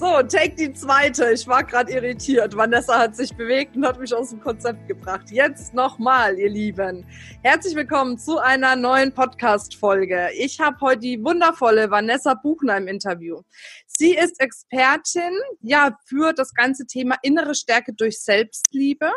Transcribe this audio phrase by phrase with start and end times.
[0.00, 1.30] So, take die zweite.
[1.30, 2.56] Ich war gerade irritiert.
[2.56, 5.30] Vanessa hat sich bewegt und hat mich aus dem Konzept gebracht.
[5.30, 7.04] Jetzt nochmal, ihr Lieben.
[7.42, 10.30] Herzlich willkommen zu einer neuen Podcast-Folge.
[10.38, 13.42] Ich habe heute die wundervolle Vanessa Buchner im Interview.
[13.86, 19.12] Sie ist Expertin, ja, für das ganze Thema innere Stärke durch Selbstliebe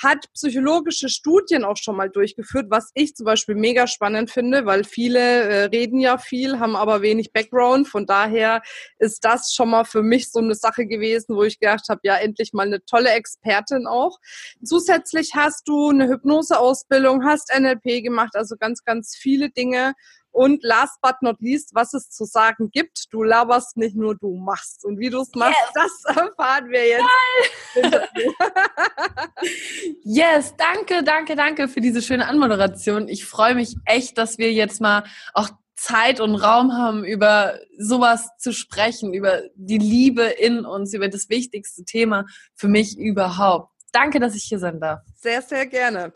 [0.00, 4.84] hat psychologische Studien auch schon mal durchgeführt, was ich zum Beispiel mega spannend finde, weil
[4.84, 7.88] viele äh, reden ja viel, haben aber wenig Background.
[7.88, 8.62] Von daher
[8.98, 12.16] ist das schon mal für mich so eine Sache gewesen, wo ich gedacht habe, ja,
[12.16, 14.18] endlich mal eine tolle Expertin auch.
[14.64, 19.94] Zusätzlich hast du eine Hypnoseausbildung, hast NLP gemacht, also ganz, ganz viele Dinge
[20.32, 23.12] und last but not least, was es zu sagen gibt.
[23.12, 24.84] Du laberst nicht nur, du machst.
[24.84, 26.02] Und wie du es machst, yes.
[26.04, 27.04] das erfahren wir jetzt.
[30.02, 33.08] yes, danke, danke, danke für diese schöne Anmoderation.
[33.08, 38.28] Ich freue mich echt, dass wir jetzt mal auch Zeit und Raum haben, über sowas
[38.38, 43.70] zu sprechen, über die Liebe in uns, über das wichtigste Thema für mich überhaupt.
[43.90, 45.00] Danke, dass ich hier sein darf.
[45.16, 46.12] Sehr, sehr gerne.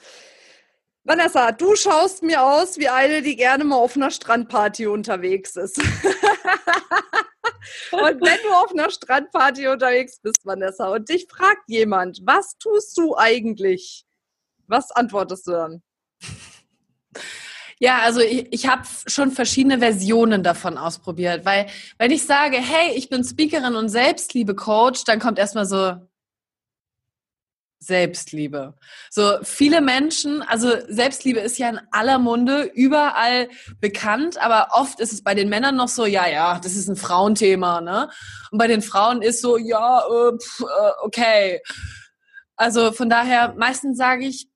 [1.06, 5.78] Vanessa, du schaust mir aus wie eine, die gerne mal auf einer Strandparty unterwegs ist.
[7.92, 12.98] und wenn du auf einer Strandparty unterwegs bist, Vanessa, und dich fragt jemand, was tust
[12.98, 14.04] du eigentlich?
[14.66, 15.82] Was antwortest du dann?
[17.78, 21.68] Ja, also ich, ich habe schon verschiedene Versionen davon ausprobiert, weil
[21.98, 25.94] wenn ich sage, hey, ich bin Speakerin und Selbstliebe-Coach, dann kommt erstmal so,
[27.78, 28.74] Selbstliebe.
[29.10, 33.48] So viele Menschen, also Selbstliebe ist ja in aller Munde, überall
[33.80, 36.96] bekannt, aber oft ist es bei den Männern noch so, ja, ja, das ist ein
[36.96, 38.10] Frauenthema, ne?
[38.50, 41.60] Und bei den Frauen ist so, ja, äh, pff, äh, okay.
[42.56, 44.48] Also von daher, meistens sage ich,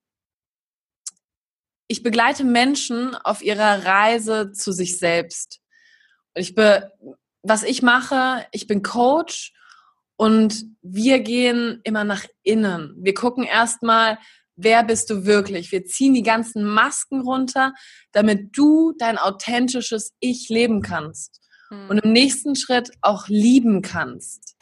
[1.87, 5.61] ich begleite Menschen auf ihrer Reise zu sich selbst.
[6.35, 6.93] Ich be,
[7.43, 9.53] was ich mache, ich bin Coach
[10.21, 12.95] und wir gehen immer nach innen.
[12.99, 14.19] Wir gucken erstmal,
[14.55, 15.73] wer bist du wirklich?
[15.73, 17.73] Wir ziehen die ganzen Masken runter,
[18.13, 21.41] damit du dein authentisches Ich leben kannst.
[21.71, 21.89] Mhm.
[21.89, 24.57] Und im nächsten Schritt auch lieben kannst.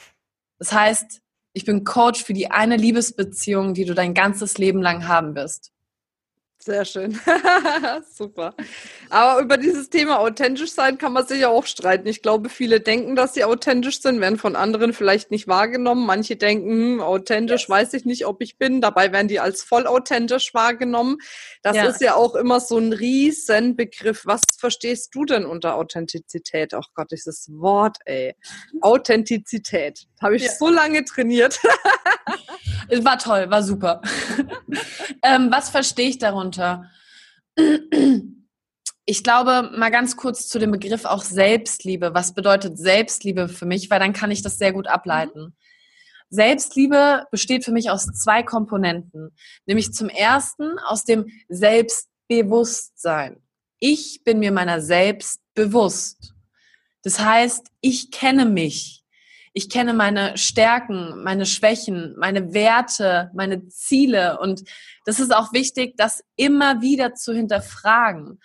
[0.61, 1.23] Das heißt,
[1.55, 5.73] ich bin Coach für die eine Liebesbeziehung, die du dein ganzes Leben lang haben wirst.
[6.61, 7.19] Sehr schön.
[8.13, 8.55] Super.
[9.11, 12.09] Aber über dieses Thema authentisch sein kann man sich ja auch streiten.
[12.09, 16.05] Ich glaube, viele denken, dass sie authentisch sind, werden von anderen vielleicht nicht wahrgenommen.
[16.05, 17.71] Manche denken, hm, authentisch yes.
[17.71, 18.81] weiß ich nicht, ob ich bin.
[18.81, 21.19] Dabei werden die als voll authentisch wahrgenommen.
[21.63, 21.85] Das ja.
[21.85, 24.27] ist ja auch immer so ein Riesenbegriff.
[24.27, 26.75] Was verstehst du denn unter Authentizität?
[26.75, 28.35] Ach Gott, dieses Wort, ey.
[28.81, 30.07] Authentizität.
[30.21, 30.53] Habe ich ja.
[30.59, 31.61] so lange trainiert.
[33.03, 34.01] war toll, war super.
[35.23, 36.91] ähm, was verstehe ich darunter?
[39.05, 42.13] Ich glaube, mal ganz kurz zu dem Begriff auch Selbstliebe.
[42.15, 43.91] Was bedeutet Selbstliebe für mich?
[43.91, 45.41] Weil dann kann ich das sehr gut ableiten.
[45.41, 45.53] Mhm.
[46.31, 49.31] Selbstliebe besteht für mich aus zwei Komponenten.
[49.67, 53.43] Nämlich zum ersten aus dem Selbstbewusstsein.
[53.79, 56.35] Ich bin mir meiner selbst bewusst.
[57.03, 59.05] Das heißt, ich kenne mich
[59.53, 64.39] ich kenne meine Stärken, meine Schwächen, meine Werte, meine Ziele.
[64.41, 64.63] Und
[65.05, 68.41] das ist auch wichtig, das immer wieder zu hinterfragen.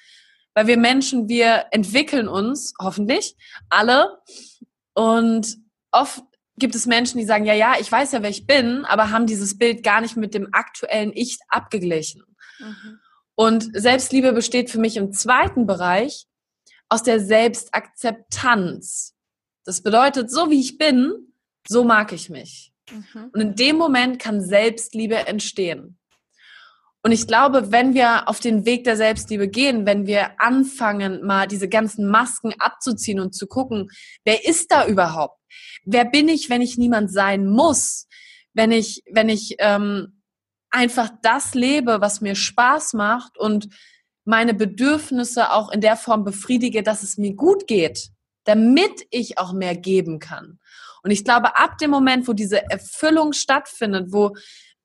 [0.54, 3.36] Weil wir Menschen, wir entwickeln uns, hoffentlich,
[3.70, 4.20] alle.
[4.94, 5.58] Und
[5.92, 6.24] oft
[6.58, 9.26] gibt es Menschen, die sagen, ja, ja, ich weiß ja, wer ich bin, aber haben
[9.26, 12.24] dieses Bild gar nicht mit dem aktuellen Ich abgeglichen.
[12.60, 13.00] Mhm.
[13.36, 16.28] Und Selbstliebe besteht für mich im zweiten Bereich
[16.90, 19.13] aus der Selbstakzeptanz.
[19.66, 21.34] Das bedeutet, so wie ich bin,
[21.68, 22.74] so mag ich mich.
[22.92, 23.30] Mhm.
[23.34, 25.98] Und in dem Moment kann Selbstliebe entstehen.
[27.06, 31.48] Und ich glaube, wenn wir auf den Weg der Selbstliebe gehen, wenn wir anfangen, mal
[31.48, 33.90] diese ganzen Masken abzuziehen und zu gucken,
[34.24, 35.38] wer ist da überhaupt?
[35.84, 38.08] Wer bin ich, wenn ich niemand sein muss?
[38.54, 40.22] Wenn ich, wenn ich ähm,
[40.70, 43.68] einfach das lebe, was mir Spaß macht und
[44.24, 48.14] meine Bedürfnisse auch in der Form befriedige, dass es mir gut geht
[48.44, 50.60] damit ich auch mehr geben kann.
[51.04, 54.36] Und ich glaube, ab dem Moment, wo diese Erfüllung stattfindet, wo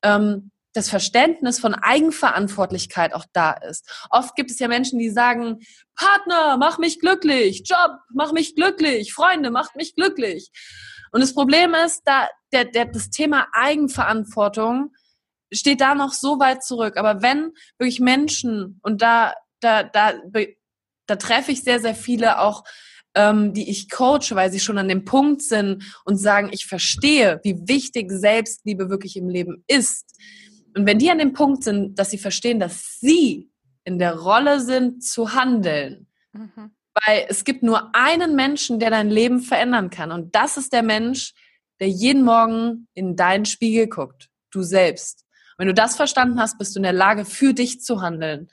[0.03, 4.07] ähm, das Verständnis von Eigenverantwortlichkeit auch da ist.
[4.11, 5.61] Oft gibt es ja Menschen, die sagen,
[5.97, 10.51] Partner, mach mich glücklich, Job, mach mich glücklich, Freunde, macht mich glücklich.
[11.11, 14.95] Und das Problem ist, da der, der, das Thema Eigenverantwortung
[15.53, 16.97] steht da noch so weit zurück.
[16.97, 20.15] Aber wenn wirklich Menschen, und da, da, da,
[21.07, 22.65] da treffe ich sehr, sehr viele auch,
[23.19, 27.41] ähm, die ich coache, weil sie schon an dem Punkt sind und sagen, ich verstehe,
[27.43, 30.15] wie wichtig Selbstliebe wirklich im Leben ist.
[30.77, 33.51] Und wenn die an dem Punkt sind, dass sie verstehen, dass sie
[33.83, 36.71] in der Rolle sind, zu handeln, mhm.
[36.95, 40.13] weil es gibt nur einen Menschen, der dein Leben verändern kann.
[40.13, 41.35] Und das ist der Mensch,
[41.81, 44.29] der jeden Morgen in deinen Spiegel guckt.
[44.53, 45.25] Du selbst.
[45.57, 48.49] Wenn du das verstanden hast, bist du in der Lage, für dich zu handeln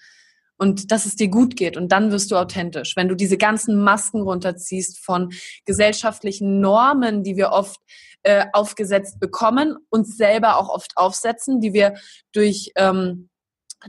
[0.58, 2.96] und dass es dir gut geht und dann wirst du authentisch.
[2.96, 5.32] Wenn du diese ganzen Masken runterziehst von
[5.66, 7.80] gesellschaftlichen Normen, die wir oft
[8.24, 11.96] äh, aufgesetzt bekommen, uns selber auch oft aufsetzen, die wir
[12.32, 13.30] durch, ähm,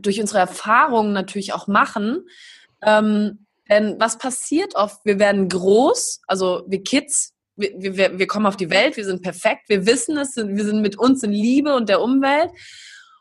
[0.00, 2.26] durch unsere Erfahrungen natürlich auch machen.
[2.82, 5.04] Ähm, denn was passiert oft?
[5.04, 9.22] Wir werden groß, also wir Kids, wir, wir, wir kommen auf die Welt, wir sind
[9.22, 12.50] perfekt, wir wissen es, wir sind mit uns in Liebe und der Umwelt.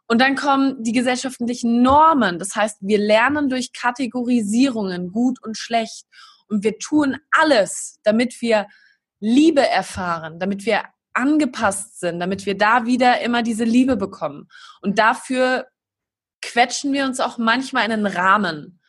[0.07, 2.37] Und dann kommen die gesellschaftlichen Normen.
[2.37, 6.05] Das heißt, wir lernen durch Kategorisierungen gut und schlecht.
[6.47, 8.67] Und wir tun alles, damit wir
[9.19, 14.47] Liebe erfahren, damit wir angepasst sind, damit wir da wieder immer diese Liebe bekommen.
[14.81, 15.67] Und dafür
[16.41, 18.79] quetschen wir uns auch manchmal in einen Rahmen.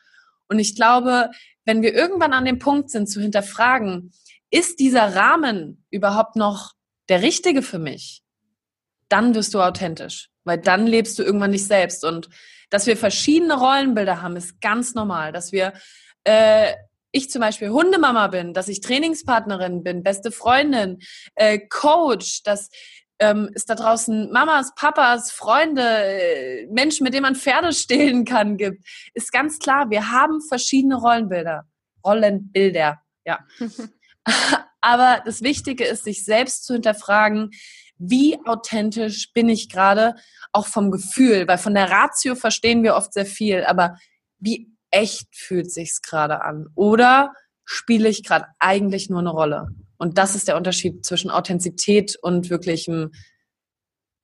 [0.49, 1.31] Und ich glaube,
[1.65, 4.11] wenn wir irgendwann an dem Punkt sind zu hinterfragen,
[4.51, 6.73] ist dieser Rahmen überhaupt noch
[7.09, 8.21] der richtige für mich?
[9.09, 12.03] Dann wirst du authentisch weil dann lebst du irgendwann nicht selbst.
[12.03, 12.29] Und
[12.69, 15.31] dass wir verschiedene Rollenbilder haben, ist ganz normal.
[15.31, 15.73] Dass wir,
[16.23, 16.73] äh,
[17.11, 20.99] ich zum Beispiel Hundemama bin, dass ich Trainingspartnerin bin, beste Freundin,
[21.35, 22.69] äh, Coach, dass
[23.19, 28.57] ähm, es da draußen Mamas, Papas, Freunde, äh, Menschen, mit denen man Pferde stehlen kann,
[28.57, 31.65] gibt, ist ganz klar, wir haben verschiedene Rollenbilder.
[32.05, 33.39] Rollenbilder, ja.
[34.81, 37.51] Aber das Wichtige ist, sich selbst zu hinterfragen,
[37.97, 40.15] wie authentisch bin ich gerade,
[40.51, 43.97] auch vom Gefühl, weil von der Ratio verstehen wir oft sehr viel, aber
[44.39, 46.67] wie echt fühlt sich's gerade an?
[46.75, 47.33] Oder
[47.65, 49.67] spiele ich gerade eigentlich nur eine Rolle?
[49.97, 53.11] Und das ist der Unterschied zwischen Authentizität und wirklichem,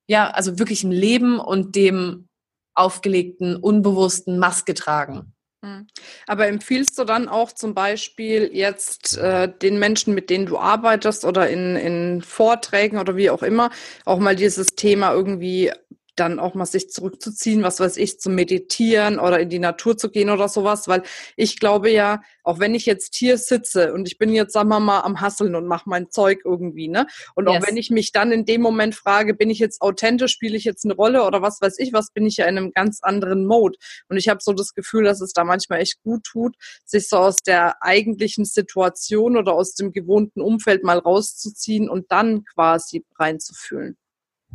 [0.07, 2.29] ja, also wirklichem Leben und dem
[2.75, 5.33] aufgelegten, unbewussten Maske tragen.
[5.63, 5.88] Hm.
[6.27, 11.24] Aber empfiehlst du dann auch zum Beispiel jetzt äh, den Menschen, mit denen du arbeitest
[11.24, 13.69] oder in, in Vorträgen oder wie auch immer,
[14.04, 15.71] auch mal dieses Thema irgendwie
[16.15, 20.10] dann auch mal sich zurückzuziehen, was weiß ich, zu meditieren oder in die Natur zu
[20.10, 21.04] gehen oder sowas, weil
[21.36, 24.80] ich glaube ja, auch wenn ich jetzt hier sitze und ich bin jetzt, sagen wir
[24.80, 27.07] mal, am Hasseln und mache mein Zeug irgendwie, ne?
[27.36, 27.56] Und yes.
[27.56, 30.65] auch wenn ich mich dann in dem Moment frage, bin ich jetzt authentisch, spiele ich
[30.65, 33.45] jetzt eine Rolle oder was weiß ich, was bin ich ja in einem ganz anderen
[33.45, 33.77] Mode.
[34.09, 36.56] Und ich habe so das Gefühl, dass es da manchmal echt gut tut,
[36.86, 42.44] sich so aus der eigentlichen Situation oder aus dem gewohnten Umfeld mal rauszuziehen und dann
[42.45, 43.98] quasi reinzufühlen.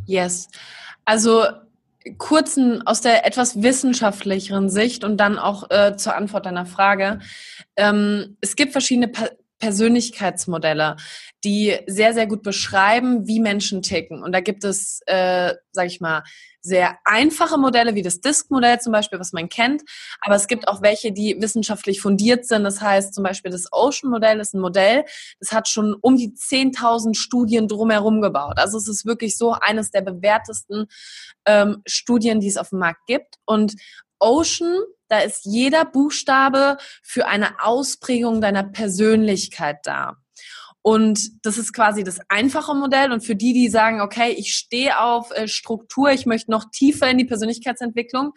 [0.05, 0.49] Yes.
[1.05, 1.45] Also
[2.17, 7.19] kurzen aus der etwas wissenschaftlicheren Sicht und dann auch äh, zur Antwort deiner Frage.
[7.75, 9.29] Ähm, es gibt verschiedene pa
[9.59, 10.95] Persönlichkeitsmodelle,
[11.43, 14.23] die sehr, sehr gut beschreiben, wie Menschen ticken.
[14.23, 16.23] Und da gibt es, äh, sag ich mal,
[16.61, 19.83] sehr einfache Modelle wie das Disk-Modell zum Beispiel, was man kennt.
[20.21, 22.63] Aber es gibt auch welche, die wissenschaftlich fundiert sind.
[22.63, 25.05] Das heißt zum Beispiel das Ocean-Modell ist ein Modell,
[25.39, 28.57] das hat schon um die 10.000 Studien drumherum gebaut.
[28.57, 30.87] Also es ist wirklich so eines der bewährtesten
[31.45, 33.35] ähm, Studien, die es auf dem Markt gibt.
[33.45, 33.75] Und
[34.19, 40.17] Ocean, da ist jeder Buchstabe für eine Ausprägung deiner Persönlichkeit da.
[40.81, 43.11] Und das ist quasi das einfache Modell.
[43.11, 47.09] Und für die, die sagen, okay, ich stehe auf äh, Struktur, ich möchte noch tiefer
[47.09, 48.33] in die Persönlichkeitsentwicklung,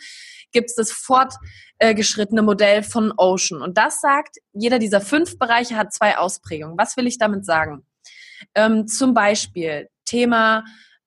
[0.51, 3.63] gibt es das fortgeschrittene Modell von Ocean.
[3.63, 6.77] Und das sagt, jeder dieser fünf Bereiche hat zwei Ausprägungen.
[6.77, 7.87] Was will ich damit sagen?
[8.55, 10.65] Ähm, zum Beispiel Thema,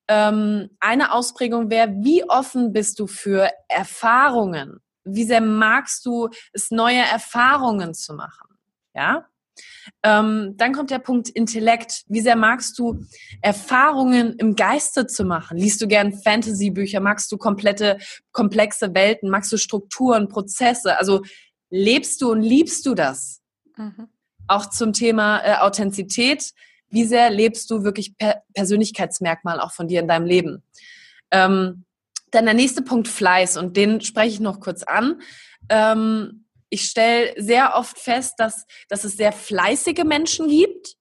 [0.08, 4.80] ähm, eine Ausprägung wäre, wie offen bist du für Erfahrungen?
[5.04, 8.58] Wie sehr magst du es, neue Erfahrungen zu machen?
[8.94, 9.25] Ja,
[10.04, 12.04] ähm, dann kommt der Punkt Intellekt.
[12.08, 13.06] Wie sehr magst du
[13.42, 15.58] Erfahrungen im Geiste zu machen?
[15.58, 17.00] Liest du gern Fantasy-Bücher?
[17.00, 17.98] Magst du komplette,
[18.32, 19.30] komplexe Welten?
[19.30, 20.98] Magst du Strukturen, Prozesse?
[20.98, 21.22] Also
[21.70, 23.42] lebst du und liebst du das?
[23.78, 24.08] Mhm.
[24.48, 26.52] Auch zum Thema äh, Authentizität.
[26.90, 30.64] Wie sehr lebst du wirklich per Persönlichkeitsmerkmal auch von dir in deinem Leben?
[31.32, 31.86] Ähm,
[32.32, 35.22] dann der nächste Punkt Fleiß und den spreche ich noch kurz an.
[35.70, 36.45] Ähm,
[36.75, 40.96] ich stelle sehr oft fest, dass, dass es sehr fleißige Menschen gibt,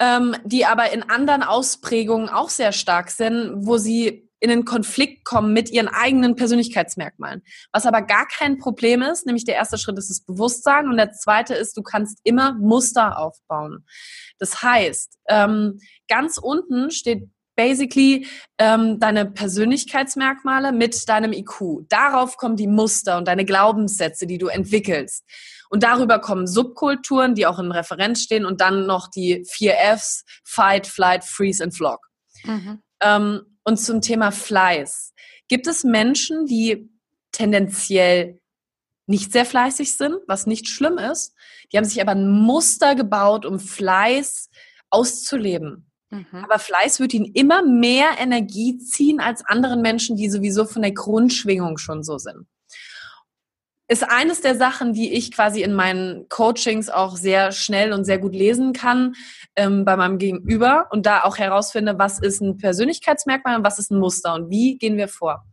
[0.00, 5.24] ähm, die aber in anderen Ausprägungen auch sehr stark sind, wo sie in einen Konflikt
[5.24, 7.42] kommen mit ihren eigenen Persönlichkeitsmerkmalen.
[7.72, 11.12] Was aber gar kein Problem ist, nämlich der erste Schritt ist das Bewusstsein und der
[11.12, 13.84] zweite ist, du kannst immer Muster aufbauen.
[14.38, 18.26] Das heißt, ähm, ganz unten steht basically
[18.58, 21.88] ähm, deine Persönlichkeitsmerkmale mit deinem IQ.
[21.88, 25.24] Darauf kommen die Muster und deine Glaubenssätze, die du entwickelst.
[25.68, 30.24] Und darüber kommen Subkulturen, die auch in Referenz stehen und dann noch die vier Fs,
[30.44, 32.06] Fight, Flight, Freeze und Flock.
[32.44, 32.82] Mhm.
[33.00, 35.12] Ähm, und zum Thema Fleiß.
[35.48, 36.88] Gibt es Menschen, die
[37.32, 38.40] tendenziell
[39.06, 41.34] nicht sehr fleißig sind, was nicht schlimm ist.
[41.70, 44.50] Die haben sich aber ein Muster gebaut, um Fleiß
[44.90, 45.90] auszuleben.
[46.10, 46.44] Mhm.
[46.44, 50.92] Aber Fleiß wird ihnen immer mehr Energie ziehen als anderen Menschen, die sowieso von der
[50.92, 52.46] Grundschwingung schon so sind.
[53.88, 58.18] Ist eines der Sachen, die ich quasi in meinen Coachings auch sehr schnell und sehr
[58.18, 59.14] gut lesen kann
[59.54, 63.92] ähm, bei meinem Gegenüber und da auch herausfinde, was ist ein Persönlichkeitsmerkmal und was ist
[63.92, 65.44] ein Muster und wie gehen wir vor.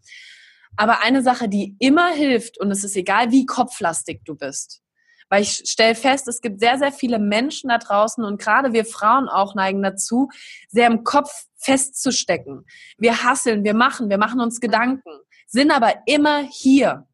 [0.76, 4.83] Aber eine Sache, die immer hilft, und es ist egal, wie kopflastig du bist,
[5.30, 8.86] weil ich stelle fest, es gibt sehr, sehr viele Menschen da draußen und gerade wir
[8.86, 10.30] Frauen auch neigen dazu,
[10.70, 12.66] sehr im Kopf festzustecken.
[12.98, 15.10] Wir hasseln, wir machen, wir machen uns Gedanken,
[15.48, 17.08] sind aber immer hier.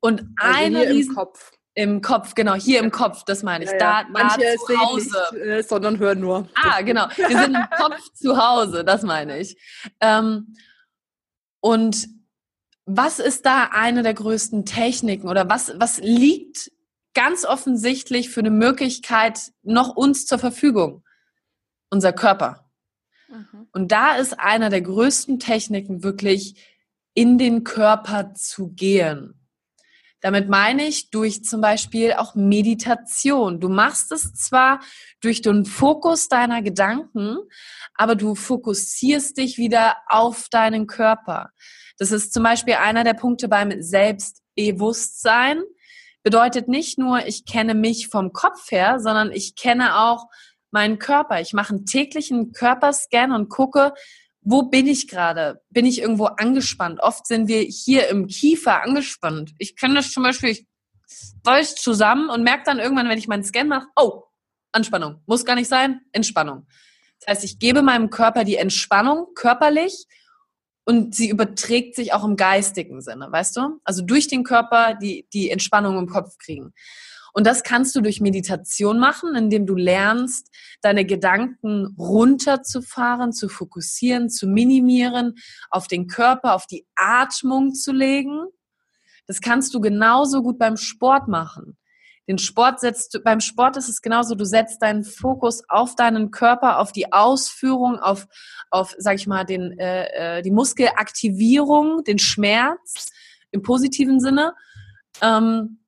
[0.00, 1.52] Und also eine Riesen im Kopf.
[1.74, 3.70] Im Kopf, genau, hier im Kopf, das meine ich.
[3.70, 4.02] Ja, ja.
[4.02, 5.18] Da, Manche da zu Hause.
[5.32, 6.48] Nicht, äh, sondern hören nur.
[6.54, 7.06] Ah, genau.
[7.16, 9.56] Wir sind im Kopf zu Hause, das meine ich.
[10.00, 10.56] Ähm,
[11.60, 12.08] und
[12.96, 16.70] was ist da eine der größten Techniken oder was, was liegt
[17.14, 21.04] ganz offensichtlich für eine Möglichkeit noch uns zur Verfügung?
[21.90, 22.70] Unser Körper.
[23.28, 23.68] Mhm.
[23.72, 26.54] Und da ist einer der größten Techniken wirklich
[27.14, 29.34] in den Körper zu gehen.
[30.20, 33.58] Damit meine ich durch zum Beispiel auch Meditation.
[33.58, 34.80] Du machst es zwar
[35.20, 37.38] durch den Fokus deiner Gedanken,
[37.94, 41.50] aber du fokussierst dich wieder auf deinen Körper.
[42.00, 45.62] Das ist zum Beispiel einer der Punkte beim Selbstbewusstsein.
[46.22, 50.24] Bedeutet nicht nur, ich kenne mich vom Kopf her, sondern ich kenne auch
[50.70, 51.42] meinen Körper.
[51.42, 53.92] Ich mache einen täglichen Körperscan und gucke,
[54.40, 55.60] wo bin ich gerade?
[55.68, 57.00] Bin ich irgendwo angespannt?
[57.02, 59.52] Oft sind wir hier im Kiefer angespannt.
[59.58, 60.66] Ich kenne das zum Beispiel, ich
[61.44, 64.22] weiß zusammen und merke dann irgendwann, wenn ich meinen Scan mache, oh,
[64.72, 65.22] Anspannung.
[65.26, 66.66] Muss gar nicht sein, Entspannung.
[67.20, 70.06] Das heißt, ich gebe meinem Körper die Entspannung körperlich
[70.84, 73.80] und sie überträgt sich auch im geistigen Sinne, weißt du?
[73.84, 76.72] Also durch den Körper die, die Entspannung im Kopf kriegen.
[77.32, 80.48] Und das kannst du durch Meditation machen, indem du lernst,
[80.82, 85.34] deine Gedanken runterzufahren, zu fokussieren, zu minimieren,
[85.70, 88.46] auf den Körper, auf die Atmung zu legen.
[89.26, 91.76] Das kannst du genauso gut beim Sport machen.
[92.28, 96.30] Den Sport setzt du, beim Sport ist es genauso, du setzt deinen Fokus auf deinen
[96.30, 98.26] Körper, auf die Ausführung, auf,
[98.70, 103.10] auf, sag ich mal, den, äh, äh die Muskelaktivierung, den Schmerz
[103.50, 104.54] im positiven Sinne.
[105.20, 105.80] Ähm,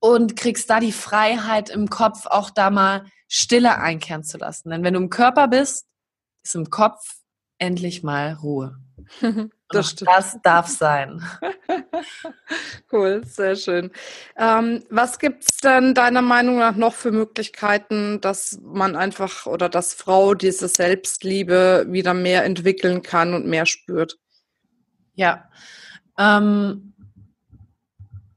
[0.00, 4.70] und kriegst da die Freiheit im Kopf auch da mal Stille einkehren zu lassen.
[4.70, 5.86] Denn wenn du im Körper bist,
[6.42, 7.16] ist im Kopf
[7.58, 8.78] endlich mal Ruhe.
[9.70, 11.22] das, das darf sein.
[12.92, 13.90] cool, sehr schön.
[14.36, 19.68] Ähm, was gibt es denn deiner Meinung nach noch für Möglichkeiten, dass man einfach oder
[19.68, 24.18] dass Frau diese Selbstliebe wieder mehr entwickeln kann und mehr spürt?
[25.14, 25.50] Ja,
[26.18, 26.94] ähm,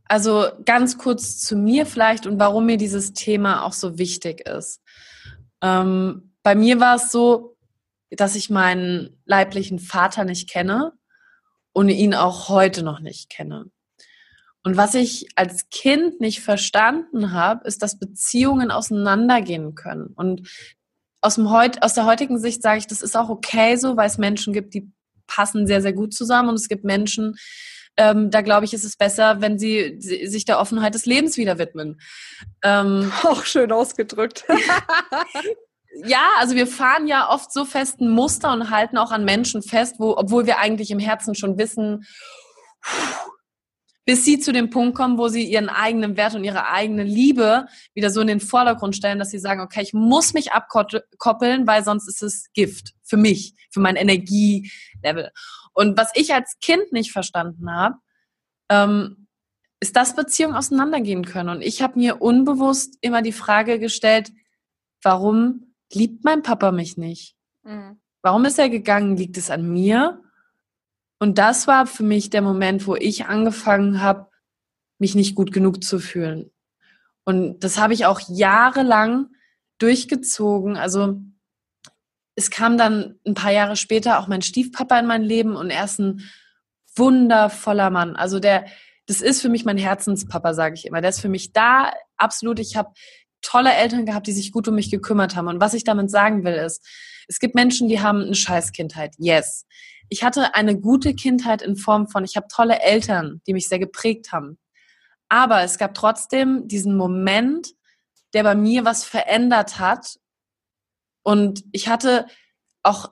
[0.06, 4.82] also ganz kurz zu mir vielleicht und warum mir dieses Thema auch so wichtig ist.
[5.62, 7.56] Ähm, bei mir war es so,
[8.10, 10.92] dass ich meinen leiblichen Vater nicht kenne
[11.74, 13.66] und ihn auch heute noch nicht kenne.
[14.64, 20.14] Und was ich als Kind nicht verstanden habe, ist, dass Beziehungen auseinandergehen können.
[20.16, 20.48] Und
[21.22, 24.08] aus, dem heut, aus der heutigen Sicht sage ich, das ist auch okay so, weil
[24.08, 24.92] es Menschen gibt, die
[25.28, 26.50] passen sehr, sehr gut zusammen.
[26.50, 27.36] Und es gibt Menschen,
[27.98, 31.38] ähm, da glaube ich, ist es besser, wenn sie, sie, sich der Offenheit des Lebens
[31.38, 32.00] wieder widmen.
[32.64, 34.46] Ähm, Auch schön ausgedrückt.
[35.94, 39.96] ja, also wir fahren ja oft so festen Muster und halten auch an Menschen fest,
[40.00, 42.06] wo, obwohl wir eigentlich im Herzen schon wissen,
[44.06, 47.68] bis sie zu dem Punkt kommen, wo sie ihren eigenen Wert und ihre eigene Liebe
[47.94, 51.84] wieder so in den Vordergrund stellen, dass sie sagen, okay, ich muss mich abkoppeln, weil
[51.84, 55.32] sonst ist es Gift für mich, für mein Energielevel.
[55.74, 57.96] Und was ich als Kind nicht verstanden habe,
[58.70, 59.28] ähm,
[59.80, 61.50] ist, dass Beziehungen auseinandergehen können.
[61.50, 64.32] Und ich habe mir unbewusst immer die Frage gestellt,
[65.04, 67.36] warum liebt mein Papa mich nicht?
[67.64, 68.00] Mhm.
[68.22, 69.18] Warum ist er gegangen?
[69.18, 70.22] Liegt es an mir?
[71.20, 74.30] Und das war für mich der Moment, wo ich angefangen habe,
[75.00, 76.52] mich nicht gut genug zu fühlen.
[77.24, 79.28] Und das habe ich auch jahrelang
[79.78, 80.78] durchgezogen.
[80.78, 81.22] Also
[82.36, 85.86] es kam dann ein paar Jahre später auch mein Stiefpapa in mein Leben und er
[85.86, 86.30] ist ein
[86.96, 88.16] wundervoller Mann.
[88.16, 88.66] Also der,
[89.06, 91.02] das ist für mich mein Herzenspapa, sage ich immer.
[91.02, 92.60] Der ist für mich da absolut.
[92.60, 92.94] Ich habe
[93.42, 95.48] tolle Eltern gehabt, die sich gut um mich gekümmert haben.
[95.48, 96.86] Und was ich damit sagen will, ist,
[97.28, 99.16] es gibt Menschen, die haben eine Scheißkindheit.
[99.18, 99.66] Yes.
[100.10, 103.80] Ich hatte eine gute Kindheit in Form von, ich habe tolle Eltern, die mich sehr
[103.80, 104.58] geprägt haben.
[105.30, 107.70] Aber es gab trotzdem diesen Moment,
[108.34, 110.18] der bei mir was verändert hat.
[111.24, 112.28] Und ich hatte
[112.84, 113.12] auch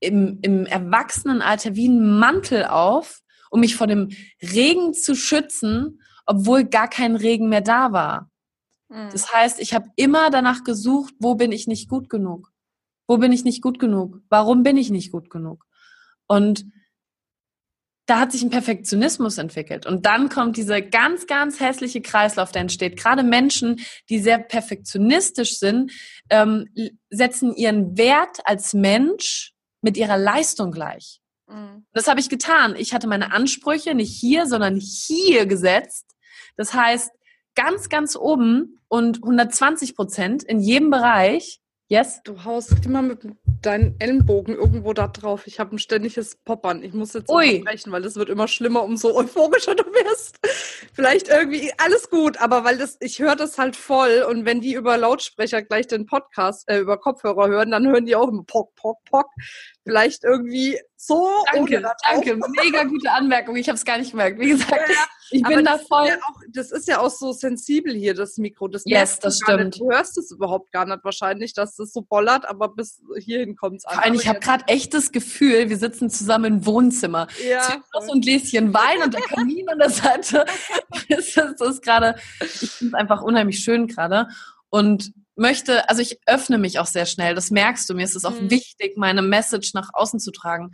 [0.00, 4.10] im, im Erwachsenenalter wie einen Mantel auf, um mich vor dem
[4.42, 8.30] Regen zu schützen, obwohl gar kein Regen mehr da war.
[8.88, 9.10] Mhm.
[9.10, 12.52] Das heißt, ich habe immer danach gesucht, wo bin ich nicht gut genug?
[13.06, 14.20] Wo bin ich nicht gut genug?
[14.28, 15.64] Warum bin ich nicht gut genug?
[16.26, 16.66] Und
[18.08, 19.84] da hat sich ein Perfektionismus entwickelt.
[19.84, 22.98] Und dann kommt dieser ganz, ganz hässliche Kreislauf, der entsteht.
[22.98, 25.92] Gerade Menschen, die sehr perfektionistisch sind,
[26.30, 26.68] ähm,
[27.10, 29.52] setzen ihren Wert als Mensch
[29.82, 31.20] mit ihrer Leistung gleich.
[31.48, 31.86] Mhm.
[31.92, 32.76] Das habe ich getan.
[32.76, 36.06] Ich hatte meine Ansprüche nicht hier, sondern hier gesetzt.
[36.56, 37.10] Das heißt,
[37.58, 41.60] ganz, ganz oben und 120 Prozent in jedem Bereich
[41.90, 42.20] Yes?
[42.22, 43.20] Du haust immer mit
[43.62, 45.46] deinen Ellenbogen irgendwo da drauf.
[45.46, 46.82] Ich habe ein ständiges Poppern.
[46.82, 50.36] Ich muss jetzt unterbrechen, weil es wird immer schlimmer, umso euphorischer du wirst.
[50.92, 54.74] Vielleicht irgendwie alles gut, aber weil das, ich höre das halt voll und wenn die
[54.74, 58.74] über Lautsprecher gleich den Podcast, äh, über Kopfhörer hören, dann hören die auch immer Pock,
[58.74, 59.28] Pock, Pock.
[59.82, 61.28] Vielleicht irgendwie so.
[61.52, 62.36] Danke, danke.
[62.36, 63.54] Mega gute Anmerkung.
[63.54, 64.40] Ich habe es gar nicht gemerkt.
[64.40, 66.06] Wie gesagt, ja, ich bin da voll.
[66.06, 68.66] Ist ja auch, das ist ja auch so sensibel hier, das Mikro.
[68.66, 69.64] Das yes, das stimmt.
[69.66, 69.80] Nicht.
[69.80, 73.76] Du hörst es überhaupt gar nicht wahrscheinlich, dass das so bollert, aber bis hierhin kommt
[73.76, 74.12] es an.
[74.12, 77.28] Ich habe gerade echt das Gefühl, wir sitzen zusammen im Wohnzimmer.
[77.48, 77.80] Ja.
[78.00, 80.46] So ein Gläschen Wein und der Kamin an der Seite.
[81.08, 84.26] das ist, ist gerade, ich finde es einfach unheimlich schön gerade.
[84.68, 88.24] Und möchte, also ich öffne mich auch sehr schnell, das merkst du, mir ist es
[88.24, 88.50] auch mhm.
[88.50, 90.72] wichtig, meine Message nach außen zu tragen,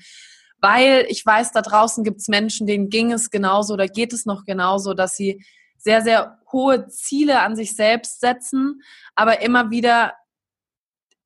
[0.59, 4.25] weil ich weiß, da draußen gibt es Menschen, denen ging es genauso oder geht es
[4.25, 5.45] noch genauso, dass sie
[5.77, 8.81] sehr, sehr hohe Ziele an sich selbst setzen,
[9.15, 10.15] aber immer wieder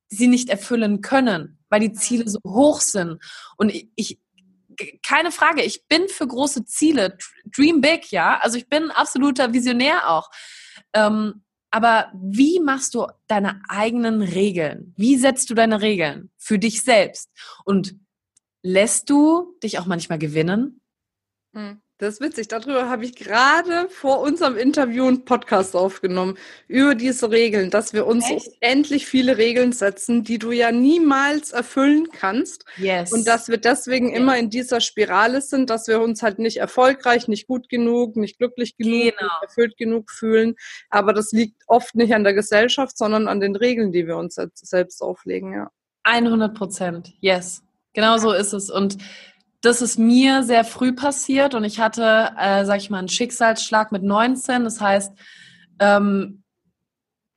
[0.09, 3.23] sie nicht erfüllen können, weil die Ziele so hoch sind.
[3.57, 4.18] Und ich,
[5.07, 7.16] keine Frage, ich bin für große Ziele,
[7.54, 8.38] dream big, ja.
[8.40, 10.30] Also ich bin absoluter Visionär auch.
[10.92, 14.95] Ähm, aber wie machst du deine eigenen Regeln?
[14.97, 17.31] Wie setzt du deine Regeln für dich selbst?
[17.64, 17.97] Und
[18.62, 20.81] lässt du dich auch manchmal gewinnen?
[21.55, 21.81] Hm.
[21.99, 22.47] Das ist witzig.
[22.47, 28.07] Darüber habe ich gerade vor unserem Interview einen Podcast aufgenommen über diese Regeln, dass wir
[28.07, 28.57] uns Echt?
[28.61, 32.65] endlich viele Regeln setzen, die du ja niemals erfüllen kannst.
[32.77, 33.13] Yes.
[33.13, 34.17] Und dass wir deswegen yes.
[34.17, 38.39] immer in dieser Spirale sind, dass wir uns halt nicht erfolgreich, nicht gut genug, nicht
[38.39, 39.11] glücklich genug, genau.
[39.11, 40.55] nicht erfüllt genug fühlen.
[40.91, 44.37] Aber das liegt oft nicht an der Gesellschaft, sondern an den Regeln, die wir uns
[44.55, 45.53] selbst auflegen.
[45.53, 45.73] Ja.
[46.05, 47.13] 100 Prozent.
[47.19, 47.65] Yes.
[47.93, 48.71] Genau so ist es.
[48.71, 48.99] Und
[49.61, 53.90] das ist mir sehr früh passiert und ich hatte, äh, sag ich mal, einen Schicksalsschlag
[53.90, 54.64] mit 19.
[54.64, 55.12] Das heißt,
[55.81, 56.42] ähm,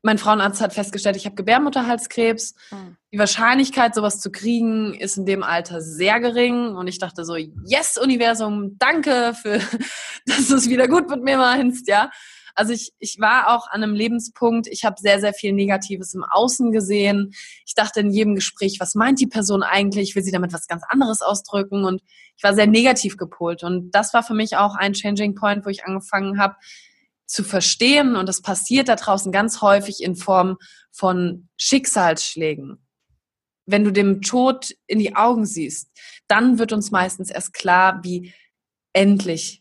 [0.04, 2.56] mein Frauenarzt hat festgestellt, ich habe Gebärmutterhalskrebs.
[2.72, 2.98] Mhm.
[3.14, 6.76] Die Wahrscheinlichkeit, sowas zu kriegen, ist in dem Alter sehr gering.
[6.76, 9.60] Und ich dachte so, yes, Universum, danke für,
[10.26, 12.10] dass du es wieder gut mit mir meinst, ja.
[12.56, 16.24] Also ich, ich war auch an einem Lebenspunkt, ich habe sehr, sehr viel Negatives im
[16.24, 17.34] Außen gesehen.
[17.66, 20.16] Ich dachte in jedem Gespräch, was meint die Person eigentlich?
[20.16, 21.86] Will sie damit was ganz anderes ausdrücken?
[21.86, 22.02] Und
[22.38, 23.64] ich war sehr negativ gepolt.
[23.64, 26.56] Und das war für mich auch ein Changing Point, wo ich angefangen habe
[27.26, 28.16] zu verstehen.
[28.16, 30.58] Und das passiert da draußen ganz häufig in Form
[30.92, 32.86] von Schicksalsschlägen.
[33.66, 35.92] Wenn du dem Tod in die Augen siehst,
[36.28, 38.34] dann wird uns meistens erst klar, wie
[38.94, 39.61] endlich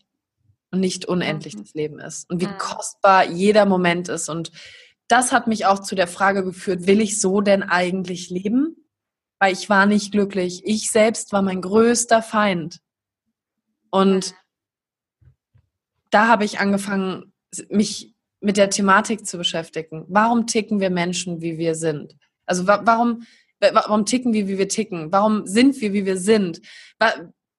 [0.71, 1.61] und nicht unendlich mhm.
[1.61, 2.57] das Leben ist und wie mhm.
[2.57, 4.29] kostbar jeder Moment ist.
[4.29, 4.51] Und
[5.07, 8.77] das hat mich auch zu der Frage geführt, will ich so denn eigentlich leben?
[9.39, 10.61] Weil ich war nicht glücklich.
[10.65, 12.79] Ich selbst war mein größter Feind.
[13.89, 14.33] Und
[16.11, 17.33] da habe ich angefangen,
[17.69, 20.05] mich mit der Thematik zu beschäftigen.
[20.07, 22.15] Warum ticken wir Menschen, wie wir sind?
[22.45, 23.23] Also warum,
[23.59, 25.11] warum ticken wir, wie wir ticken?
[25.11, 26.61] Warum sind wir, wie wir sind?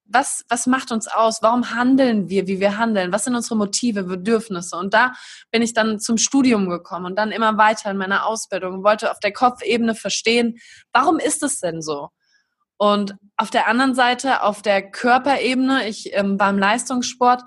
[0.05, 1.43] Was, was macht uns aus?
[1.43, 3.13] Warum handeln wir, wie wir handeln?
[3.13, 4.77] Was sind unsere Motive, Bedürfnisse?
[4.77, 5.13] Und da
[5.51, 9.11] bin ich dann zum Studium gekommen und dann immer weiter in meiner Ausbildung und wollte
[9.11, 10.59] auf der Kopfebene verstehen,
[10.93, 12.11] warum ist es denn so?
[12.77, 17.43] Und auf der anderen Seite, auf der Körperebene, ich ähm, beim Leistungssport,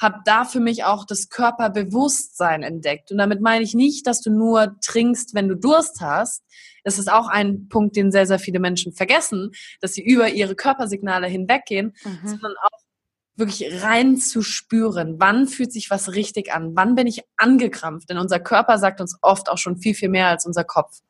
[0.00, 3.10] habe da für mich auch das Körperbewusstsein entdeckt.
[3.10, 6.44] Und damit meine ich nicht, dass du nur trinkst, wenn du Durst hast,
[6.84, 10.54] das ist auch ein Punkt, den sehr, sehr viele Menschen vergessen, dass sie über ihre
[10.54, 12.28] Körpersignale hinweggehen, mhm.
[12.28, 12.78] sondern auch
[13.36, 18.18] wirklich rein zu spüren, wann fühlt sich was richtig an, wann bin ich angekrampft, denn
[18.18, 21.00] unser Körper sagt uns oft auch schon viel, viel mehr als unser Kopf.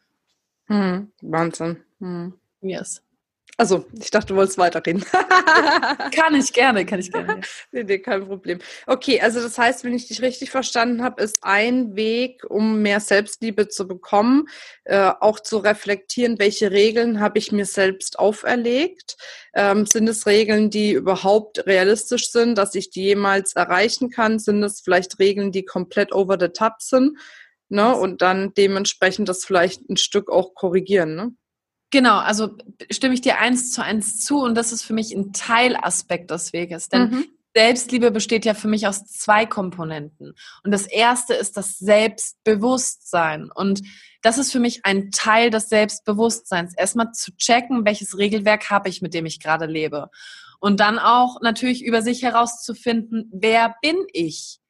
[0.68, 1.10] Mhm.
[1.22, 1.78] Wahnsinn.
[1.98, 2.34] Mhm.
[2.60, 3.02] Yes.
[3.60, 5.04] Also, ich dachte, du wolltest weiterreden.
[6.14, 7.40] kann ich gerne, kann ich gerne.
[7.72, 8.60] nee, nee, kein Problem.
[8.86, 13.00] Okay, also das heißt, wenn ich dich richtig verstanden habe, ist ein Weg, um mehr
[13.00, 14.46] Selbstliebe zu bekommen,
[14.84, 19.16] äh, auch zu reflektieren, welche Regeln habe ich mir selbst auferlegt.
[19.54, 24.38] Ähm, sind es Regeln, die überhaupt realistisch sind, dass ich die jemals erreichen kann?
[24.38, 27.18] Sind es vielleicht Regeln, die komplett over the top sind?
[27.68, 27.92] Ne?
[27.96, 31.32] Und dann dementsprechend das vielleicht ein Stück auch korrigieren, ne?
[31.90, 32.50] Genau, also
[32.90, 36.52] stimme ich dir eins zu eins zu und das ist für mich ein Teilaspekt des
[36.52, 36.88] Weges.
[36.88, 37.24] Denn mhm.
[37.54, 40.34] Selbstliebe besteht ja für mich aus zwei Komponenten.
[40.62, 43.50] Und das erste ist das Selbstbewusstsein.
[43.52, 43.82] Und
[44.22, 46.74] das ist für mich ein Teil des Selbstbewusstseins.
[46.76, 50.10] Erstmal zu checken, welches Regelwerk habe ich, mit dem ich gerade lebe.
[50.60, 54.60] Und dann auch natürlich über sich herauszufinden, wer bin ich?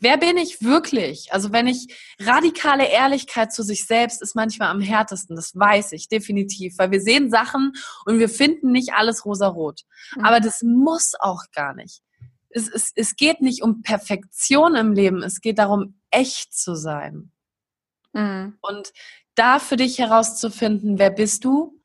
[0.00, 1.32] Wer bin ich wirklich?
[1.32, 1.88] Also wenn ich
[2.20, 7.00] radikale Ehrlichkeit zu sich selbst ist manchmal am härtesten, das weiß ich definitiv, weil wir
[7.00, 7.72] sehen Sachen
[8.04, 9.82] und wir finden nicht alles rosarot.
[10.16, 10.24] Mhm.
[10.24, 12.00] Aber das muss auch gar nicht.
[12.50, 17.32] Es, es, es geht nicht um Perfektion im Leben, es geht darum, echt zu sein.
[18.12, 18.56] Mhm.
[18.60, 18.92] Und
[19.34, 21.80] da für dich herauszufinden, wer bist du?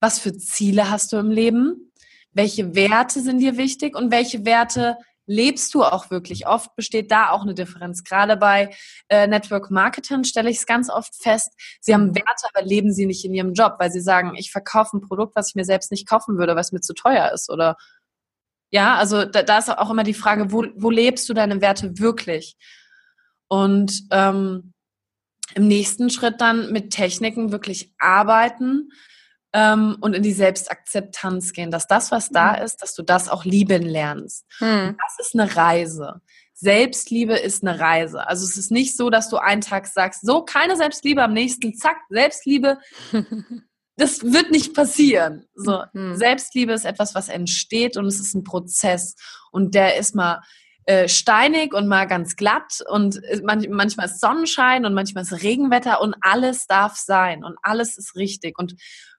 [0.00, 1.92] Was für Ziele hast du im Leben?
[2.32, 6.46] Welche Werte sind dir wichtig und welche Werte lebst du auch wirklich?
[6.46, 8.04] Oft besteht da auch eine Differenz.
[8.04, 8.74] Gerade bei
[9.08, 13.06] äh, Network Marketing stelle ich es ganz oft fest, sie haben Werte, aber leben sie
[13.06, 15.90] nicht in ihrem Job, weil sie sagen, ich verkaufe ein Produkt, was ich mir selbst
[15.90, 17.50] nicht kaufen würde, was mir zu teuer ist.
[17.50, 17.76] Oder
[18.70, 21.98] ja, also da, da ist auch immer die Frage, wo, wo lebst du deine Werte
[21.98, 22.56] wirklich?
[23.48, 24.72] Und ähm,
[25.54, 28.90] im nächsten Schritt dann mit Techniken wirklich arbeiten,
[29.54, 32.64] ähm, und in die Selbstakzeptanz gehen, dass das, was da mhm.
[32.64, 34.44] ist, dass du das auch lieben lernst.
[34.60, 34.96] Mhm.
[35.00, 36.20] Das ist eine Reise.
[36.54, 38.26] Selbstliebe ist eine Reise.
[38.26, 41.74] Also es ist nicht so, dass du einen Tag sagst, so keine Selbstliebe, am nächsten
[41.74, 42.78] zack, Selbstliebe.
[43.96, 45.46] das wird nicht passieren.
[45.54, 46.16] So, mhm.
[46.16, 49.14] Selbstliebe ist etwas, was entsteht und es ist ein Prozess.
[49.52, 50.40] Und der ist mal
[50.86, 55.42] äh, steinig und mal ganz glatt und äh, manch, manchmal ist Sonnenschein und manchmal ist
[55.42, 58.58] Regenwetter und alles darf sein und alles ist richtig.
[58.58, 58.74] Und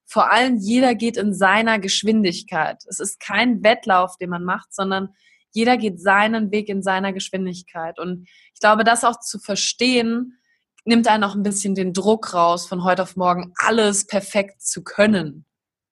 [0.05, 2.83] vor allem jeder geht in seiner Geschwindigkeit.
[2.87, 5.09] Es ist kein Wettlauf, den man macht, sondern
[5.51, 7.97] jeder geht seinen Weg in seiner Geschwindigkeit.
[7.97, 10.37] Und ich glaube, das auch zu verstehen,
[10.83, 14.83] nimmt einen auch ein bisschen den Druck raus, von heute auf morgen alles perfekt zu
[14.83, 15.45] können.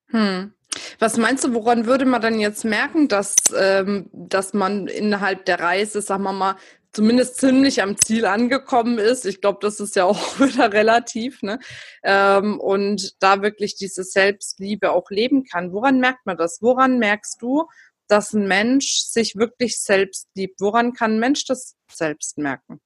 [0.10, 0.54] Hm.
[1.00, 5.60] Was meinst du, woran würde man dann jetzt merken, dass, ähm, dass man innerhalb der
[5.60, 6.56] Reise, sagen wir mal,
[6.94, 9.26] zumindest ziemlich am Ziel angekommen ist.
[9.26, 11.60] Ich glaube, das ist ja auch wieder relativ, ne?
[12.04, 15.74] Ähm, und da wirklich diese Selbstliebe auch leben kann.
[15.74, 16.60] Woran merkt man das?
[16.62, 17.68] Woran merkst du,
[18.08, 20.62] dass ein Mensch sich wirklich selbst liebt?
[20.62, 22.80] Woran kann ein Mensch das selbst merken?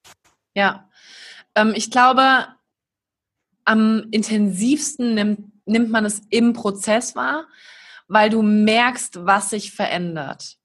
[0.55, 0.89] Ja,
[1.55, 2.47] ähm, ich glaube,
[3.65, 7.47] am intensivsten nimmt, nimmt man es im Prozess wahr,
[8.07, 10.57] weil du merkst, was sich verändert.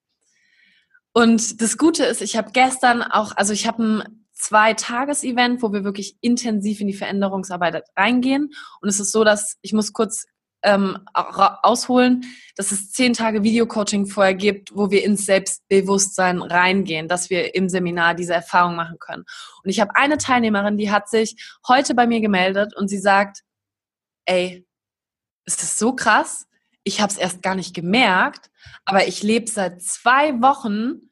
[1.12, 5.84] Und das Gute ist, ich habe gestern auch, also ich habe ein Zwei-Tages-Event, wo wir
[5.84, 8.50] wirklich intensiv in die Veränderungsarbeit reingehen.
[8.80, 10.26] Und es ist so, dass ich muss kurz
[10.62, 12.24] ähm, ausholen,
[12.56, 17.68] dass es zehn Tage Videocoaching vorher gibt, wo wir ins Selbstbewusstsein reingehen, dass wir im
[17.68, 19.24] Seminar diese Erfahrung machen können.
[19.62, 23.42] Und ich habe eine Teilnehmerin, die hat sich heute bei mir gemeldet und sie sagt,
[24.24, 24.64] ey,
[25.44, 26.46] ist das so krass?
[26.84, 28.50] Ich habe es erst gar nicht gemerkt,
[28.84, 31.10] aber ich lebe seit zwei Wochen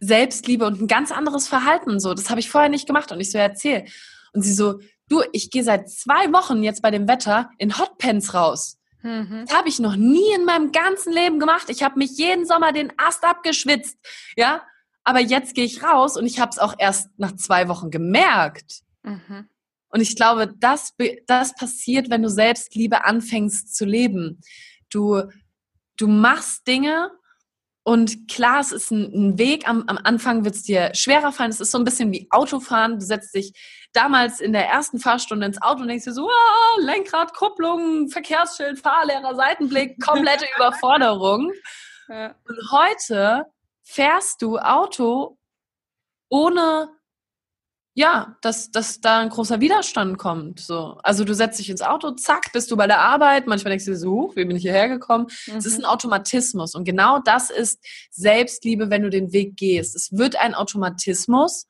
[0.00, 2.00] Selbstliebe und ein ganz anderes Verhalten.
[2.00, 3.84] So, das habe ich vorher nicht gemacht und ich so erzähl.
[4.32, 8.34] Und sie so, du, ich gehe seit zwei Wochen jetzt bei dem Wetter in Hotpants
[8.34, 8.78] raus.
[9.02, 9.44] Mhm.
[9.46, 11.68] Das habe ich noch nie in meinem ganzen Leben gemacht.
[11.68, 13.98] Ich habe mich jeden Sommer den Ast abgeschwitzt,
[14.36, 14.62] ja.
[15.04, 18.82] Aber jetzt gehe ich raus und ich habe es auch erst nach zwei Wochen gemerkt.
[19.02, 19.48] Mhm.
[19.92, 20.94] Und ich glaube, das,
[21.26, 24.40] das passiert, wenn du Selbstliebe anfängst zu leben.
[24.90, 25.22] Du,
[25.96, 27.10] du machst Dinge
[27.84, 29.68] und klar, es ist ein, ein Weg.
[29.68, 31.50] Am, am Anfang wird es dir schwerer fallen.
[31.50, 32.98] Es ist so ein bisschen wie Autofahren.
[32.98, 33.52] Du setzt dich
[33.92, 38.78] damals in der ersten Fahrstunde ins Auto und denkst dir so, ah, Lenkrad, Kupplung, Verkehrsschild,
[38.78, 41.52] Fahrlehrer, Seitenblick, komplette Überforderung.
[42.08, 42.34] Ja.
[42.48, 43.46] Und heute
[43.82, 45.36] fährst du Auto
[46.28, 46.88] ohne
[47.94, 50.60] ja, dass, dass da ein großer Widerstand kommt.
[50.60, 50.98] So.
[51.02, 53.46] Also du setzt dich ins Auto, zack, bist du bei der Arbeit.
[53.46, 55.26] Manchmal denkst du dir so, wie bin ich hierher gekommen?
[55.46, 55.56] Mhm.
[55.56, 56.74] Es ist ein Automatismus.
[56.74, 59.94] Und genau das ist Selbstliebe, wenn du den Weg gehst.
[59.94, 61.66] Es wird ein Automatismus.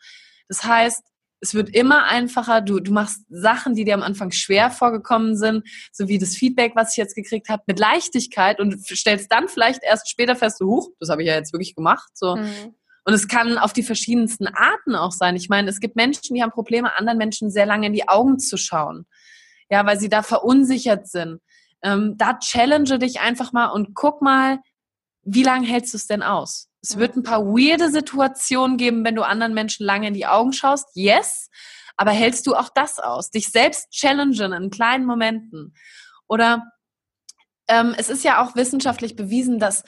[0.49, 1.03] Das heißt,
[1.41, 2.61] es wird immer einfacher.
[2.61, 6.77] Du, du machst Sachen, die dir am Anfang schwer vorgekommen sind, so wie das Feedback,
[6.77, 10.67] was ich jetzt gekriegt habe, mit Leichtigkeit und stellst dann vielleicht erst später fest, so,
[10.67, 12.11] huch, das habe ich ja jetzt wirklich gemacht.
[12.15, 12.37] So.
[12.37, 12.77] Mhm.
[13.05, 15.35] Und es kann auf die verschiedensten Arten auch sein.
[15.37, 18.39] Ich meine, es gibt Menschen, die haben Probleme, anderen Menschen sehr lange in die Augen
[18.39, 19.07] zu schauen.
[19.71, 21.41] Ja, weil sie da verunsichert sind.
[21.83, 24.59] Ähm, da challenge dich einfach mal und guck mal,
[25.25, 26.69] wie lange hältst du es denn aus?
[26.81, 30.53] Es wird ein paar weirde Situationen geben, wenn du anderen Menschen lange in die Augen
[30.53, 30.89] schaust.
[30.95, 31.49] Yes.
[31.97, 33.31] Aber hältst du auch das aus?
[33.31, 35.75] Dich selbst challengen in kleinen Momenten.
[36.27, 36.65] Oder
[37.73, 39.83] ähm, es ist ja auch wissenschaftlich bewiesen, dass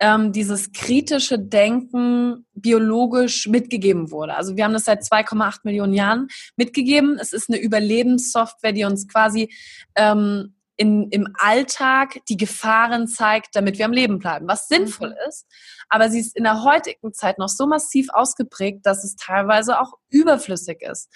[0.00, 4.34] ähm, dieses kritische Denken biologisch mitgegeben wurde.
[4.34, 7.18] Also wir haben das seit 2,8 Millionen Jahren mitgegeben.
[7.20, 9.52] Es ist eine Überlebenssoftware, die uns quasi
[9.94, 15.28] ähm, in, im Alltag die Gefahren zeigt, damit wir am Leben bleiben, was sinnvoll mhm.
[15.28, 15.46] ist.
[15.88, 19.94] Aber sie ist in der heutigen Zeit noch so massiv ausgeprägt, dass es teilweise auch
[20.08, 21.08] überflüssig ist.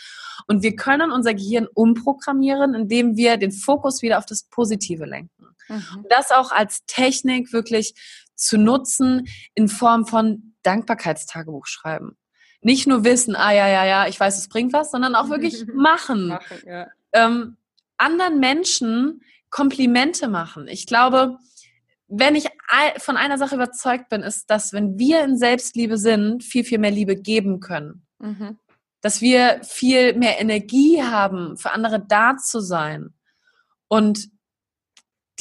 [0.49, 5.52] Und wir können unser Gehirn umprogrammieren, indem wir den Fokus wieder auf das Positive lenken.
[5.69, 5.83] Mhm.
[5.97, 7.95] Und das auch als Technik wirklich
[8.35, 12.17] zu nutzen in Form von Dankbarkeitstagebuch schreiben.
[12.61, 15.67] Nicht nur wissen, ah ja, ja, ja, ich weiß, es bringt was, sondern auch wirklich
[15.75, 16.29] machen.
[16.29, 16.87] machen ja.
[17.13, 17.57] ähm,
[17.97, 20.67] anderen Menschen Komplimente machen.
[20.69, 21.39] Ich glaube,
[22.09, 22.49] wenn ich
[22.99, 26.91] von einer Sache überzeugt bin, ist, dass wenn wir in Selbstliebe sind, viel, viel mehr
[26.91, 28.07] Liebe geben können.
[28.19, 28.59] Mhm.
[29.01, 33.15] Dass wir viel mehr Energie haben, für andere da zu sein.
[33.89, 34.29] Und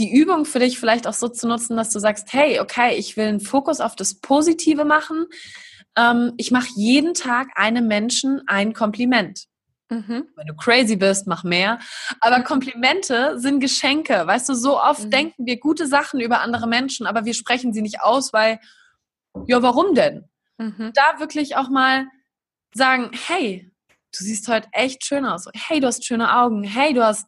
[0.01, 3.17] die Übung für dich vielleicht auch so zu nutzen, dass du sagst, hey, okay, ich
[3.17, 5.27] will einen Fokus auf das Positive machen.
[5.95, 9.45] Ähm, ich mache jeden Tag einem Menschen ein Kompliment.
[9.89, 10.27] Mhm.
[10.35, 11.77] Wenn du crazy bist, mach mehr.
[12.19, 14.25] Aber Komplimente sind Geschenke.
[14.25, 15.11] Weißt du, so oft mhm.
[15.11, 18.59] denken wir gute Sachen über andere Menschen, aber wir sprechen sie nicht aus, weil,
[19.45, 20.29] ja, warum denn?
[20.57, 20.93] Mhm.
[20.95, 22.07] Da wirklich auch mal
[22.73, 23.69] sagen, hey,
[24.17, 25.45] du siehst heute echt schön aus.
[25.53, 26.63] Hey, du hast schöne Augen.
[26.63, 27.25] Hey, du hast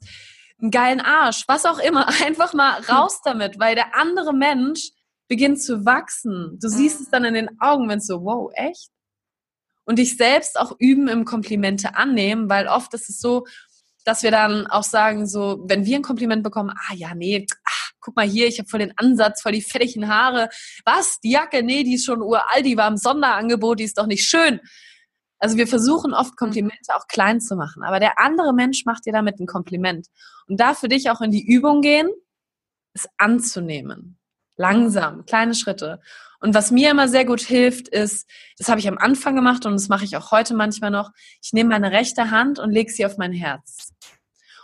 [0.63, 1.43] einen geilen Arsch.
[1.47, 2.07] Was auch immer.
[2.25, 4.89] Einfach mal raus damit, weil der andere Mensch
[5.27, 6.57] beginnt zu wachsen.
[6.59, 7.11] Du siehst es mhm.
[7.11, 8.89] dann in den Augen, wenn es so, wow, echt?
[9.85, 13.45] und dich selbst auch üben im Komplimente annehmen, weil oft ist es so,
[14.05, 17.91] dass wir dann auch sagen, so, wenn wir ein Kompliment bekommen, ah ja, nee, ach,
[17.99, 20.49] guck mal hier, ich habe voll den Ansatz, voll die fettigen Haare.
[20.83, 21.19] Was?
[21.21, 21.63] Die Jacke?
[21.63, 24.59] Nee, die ist schon uralt, die war im Sonderangebot, die ist doch nicht schön.
[25.43, 29.11] Also wir versuchen oft Komplimente auch klein zu machen, aber der andere Mensch macht dir
[29.11, 30.07] damit ein Kompliment.
[30.47, 32.09] Und da für dich auch in die Übung gehen,
[32.93, 34.17] es anzunehmen.
[34.55, 35.99] Langsam, kleine Schritte.
[36.39, 38.25] Und was mir immer sehr gut hilft, ist,
[38.57, 41.51] das habe ich am Anfang gemacht und das mache ich auch heute manchmal noch, ich
[41.51, 43.91] nehme meine rechte Hand und lege sie auf mein Herz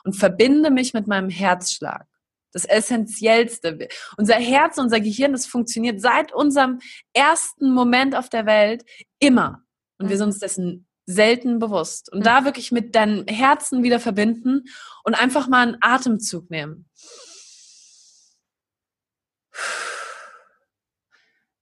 [0.05, 2.07] und verbinde mich mit meinem Herzschlag.
[2.53, 3.89] Das Essentiellste.
[4.15, 6.79] Unser Herz, unser Gehirn, das funktioniert seit unserem
[7.11, 8.85] ersten Moment auf der Welt
[9.19, 9.65] immer.
[9.99, 12.11] Und wir sind uns dessen selten bewusst.
[12.11, 14.65] Und da wirklich mit deinem Herzen wieder verbinden
[15.03, 16.89] und einfach mal einen Atemzug nehmen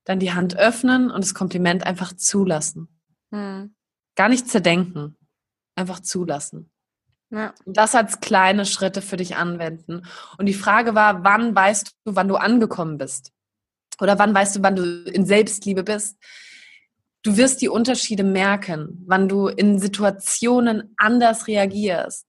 [0.07, 2.87] dann die Hand öffnen und das Kompliment einfach zulassen.
[3.31, 3.75] Hm.
[4.15, 5.17] Gar nicht zerdenken,
[5.75, 6.71] einfach zulassen.
[7.29, 7.53] Ja.
[7.65, 10.03] Und das als kleine Schritte für dich anwenden.
[10.37, 13.33] Und die Frage war, wann weißt du, wann du angekommen bist?
[13.99, 16.17] Oder wann weißt du, wann du in Selbstliebe bist?
[17.27, 22.25] Du wirst die Unterschiede merken, wann du in Situationen anders reagierst.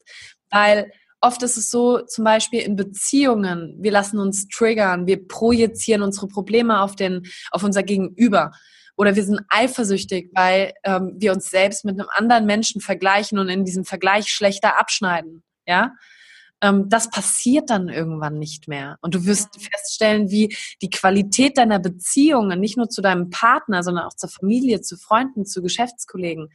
[0.51, 6.03] Weil oft ist es so, zum Beispiel in Beziehungen, wir lassen uns triggern, wir projizieren
[6.03, 8.51] unsere Probleme auf, den, auf unser Gegenüber.
[8.97, 13.49] Oder wir sind eifersüchtig, weil ähm, wir uns selbst mit einem anderen Menschen vergleichen und
[13.49, 15.45] in diesem Vergleich schlechter abschneiden.
[15.65, 15.93] Ja,
[16.61, 18.99] ähm, das passiert dann irgendwann nicht mehr.
[19.01, 24.05] Und du wirst feststellen, wie die Qualität deiner Beziehungen, nicht nur zu deinem Partner, sondern
[24.05, 26.49] auch zur Familie, zu Freunden, zu Geschäftskollegen,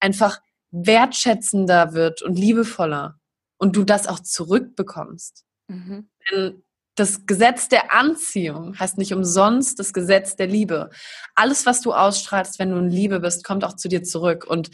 [0.00, 3.18] einfach wertschätzender wird und liebevoller
[3.58, 5.44] und du das auch zurückbekommst.
[5.68, 6.08] Mhm.
[6.30, 6.62] Denn
[6.94, 10.90] das Gesetz der Anziehung heißt nicht umsonst das Gesetz der Liebe.
[11.34, 14.70] Alles, was du ausstrahlst, wenn du in Liebe bist, kommt auch zu dir zurück und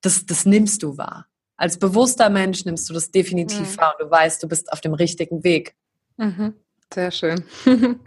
[0.00, 1.26] das, das nimmst du wahr.
[1.56, 3.76] Als bewusster Mensch nimmst du das definitiv mhm.
[3.78, 5.74] wahr und du weißt, du bist auf dem richtigen Weg.
[6.16, 6.54] Mhm.
[6.92, 7.44] Sehr schön.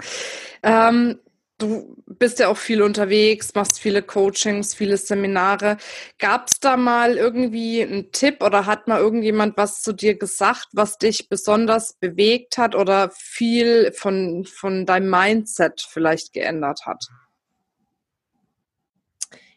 [0.64, 1.20] ähm,
[1.58, 5.78] du bist ja auch viel unterwegs, machst viele Coachings, viele Seminare.
[6.20, 10.68] Gab es da mal irgendwie einen Tipp oder hat mal irgendjemand was zu dir gesagt,
[10.74, 17.04] was dich besonders bewegt hat oder viel von, von deinem Mindset vielleicht geändert hat?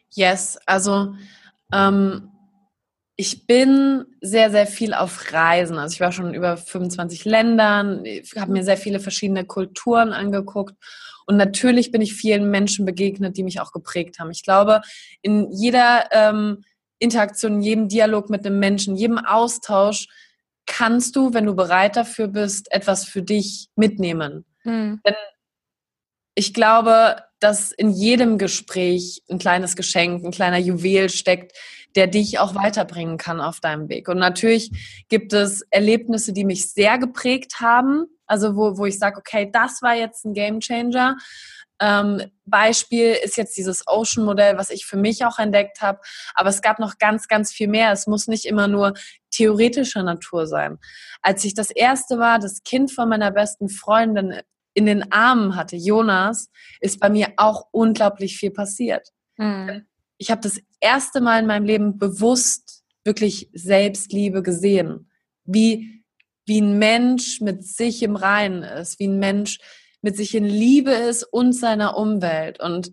[0.09, 1.15] Yes, also
[1.71, 2.29] ähm,
[3.15, 5.77] ich bin sehr, sehr viel auf Reisen.
[5.77, 8.03] Also ich war schon in über 25 Ländern,
[8.37, 10.75] habe mir sehr viele verschiedene Kulturen angeguckt
[11.25, 14.31] und natürlich bin ich vielen Menschen begegnet, die mich auch geprägt haben.
[14.31, 14.81] Ich glaube,
[15.21, 16.63] in jeder ähm,
[16.99, 20.07] Interaktion, in jedem Dialog mit einem Menschen, jedem Austausch
[20.65, 24.45] kannst du, wenn du bereit dafür bist, etwas für dich mitnehmen.
[24.63, 25.01] Mhm.
[25.05, 25.15] Denn
[26.35, 31.53] ich glaube, dass in jedem Gespräch ein kleines Geschenk, ein kleiner Juwel steckt,
[31.95, 34.07] der dich auch weiterbringen kann auf deinem Weg.
[34.07, 34.71] Und natürlich
[35.09, 39.81] gibt es Erlebnisse, die mich sehr geprägt haben, also wo, wo ich sage, okay, das
[39.81, 41.17] war jetzt ein Game Changer.
[41.81, 45.99] Ähm, Beispiel ist jetzt dieses Ocean-Modell, was ich für mich auch entdeckt habe.
[46.35, 47.91] Aber es gab noch ganz, ganz viel mehr.
[47.91, 48.93] Es muss nicht immer nur
[49.31, 50.77] theoretischer Natur sein.
[51.21, 54.39] Als ich das erste Mal das Kind von meiner besten Freundin
[54.73, 56.49] in den Armen hatte, Jonas,
[56.79, 59.09] ist bei mir auch unglaublich viel passiert.
[59.37, 59.87] Mhm.
[60.21, 65.09] Ich habe das erste Mal in meinem Leben bewusst wirklich Selbstliebe gesehen.
[65.45, 66.03] Wie,
[66.45, 69.57] wie ein Mensch mit sich im Reinen ist, wie ein Mensch
[70.03, 72.59] mit sich in Liebe ist und seiner Umwelt.
[72.59, 72.91] Und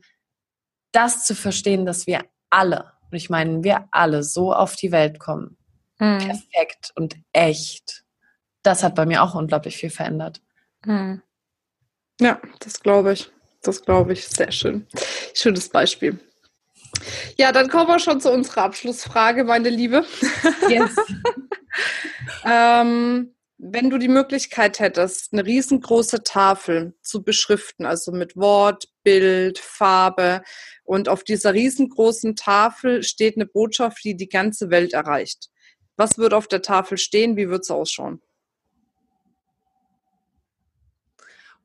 [0.93, 5.19] das zu verstehen, dass wir alle, und ich meine, wir alle so auf die Welt
[5.19, 5.59] kommen.
[5.99, 6.21] Mhm.
[6.21, 8.05] Perfekt und echt.
[8.63, 10.41] Das hat bei mir auch unglaublich viel verändert.
[10.87, 11.21] Mhm.
[12.23, 13.31] Ja, das glaube ich.
[13.61, 14.27] Das glaube ich.
[14.27, 14.87] Sehr schön.
[15.35, 16.19] Schönes Beispiel.
[17.37, 20.05] Ja, dann kommen wir schon zu unserer Abschlussfrage, meine Liebe.
[20.69, 20.95] Yes.
[22.45, 29.59] ähm, wenn du die Möglichkeit hättest, eine riesengroße Tafel zu beschriften, also mit Wort, Bild,
[29.59, 30.43] Farbe,
[30.85, 35.49] und auf dieser riesengroßen Tafel steht eine Botschaft, die die ganze Welt erreicht.
[35.97, 37.37] Was würde auf der Tafel stehen?
[37.37, 38.23] Wie würde es ausschauen?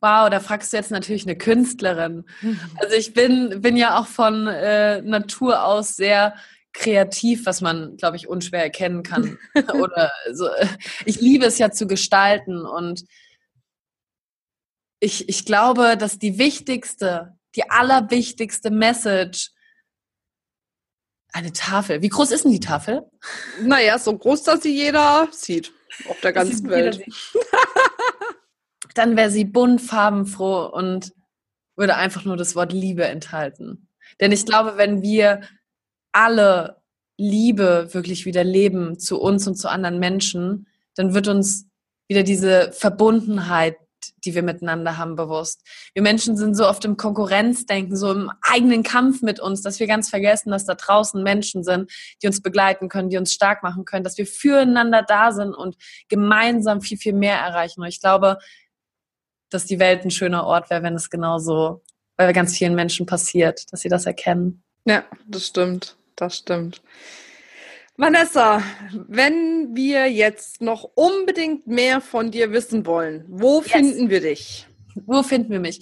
[0.04, 2.26] Wow, da fragst du jetzt natürlich eine Künstlerin.
[2.42, 2.60] Mhm.
[2.76, 6.36] Also ich bin, bin ja auch von äh, Natur aus sehr
[6.74, 9.40] kreativ, was man, glaube ich, unschwer erkennen kann.
[9.74, 10.50] Oder so.
[11.06, 13.06] Ich liebe es ja zu gestalten und
[15.00, 19.52] ich, ich glaube, dass die wichtigste, die allerwichtigste Message
[21.32, 22.02] eine Tafel.
[22.02, 23.10] Wie groß ist denn die Tafel?
[23.62, 25.72] Naja, so groß, dass sie jeder sieht
[26.10, 27.02] auf der ganzen Welt.
[28.94, 31.14] Dann wäre sie bunt, farbenfroh und
[31.76, 33.88] würde einfach nur das Wort Liebe enthalten.
[34.20, 35.42] Denn ich glaube, wenn wir
[36.12, 36.82] alle
[37.18, 41.68] Liebe wirklich wieder leben zu uns und zu anderen Menschen, dann wird uns
[42.08, 43.78] wieder diese Verbundenheit,
[44.26, 45.62] die wir miteinander haben, bewusst.
[45.94, 49.88] Wir Menschen sind so oft im Konkurrenzdenken, so im eigenen Kampf mit uns, dass wir
[49.88, 53.86] ganz vergessen, dass da draußen Menschen sind, die uns begleiten können, die uns stark machen
[53.86, 55.78] können, dass wir füreinander da sind und
[56.10, 57.82] gemeinsam viel, viel mehr erreichen.
[57.82, 58.40] Und ich glaube,
[59.54, 61.82] dass die Welt ein schöner Ort wäre, wenn es genauso
[62.16, 64.64] bei ganz vielen Menschen passiert, dass sie das erkennen.
[64.86, 66.82] Ja, das stimmt das stimmt.
[67.96, 68.64] Vanessa,
[69.08, 73.72] wenn wir jetzt noch unbedingt mehr von dir wissen wollen, wo yes.
[73.72, 74.68] finden wir dich?
[75.06, 75.82] Wo finden wir mich?